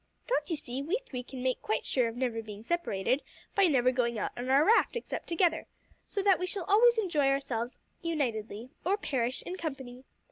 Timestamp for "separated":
2.63-3.21